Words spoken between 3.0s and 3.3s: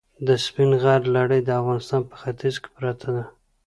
ده.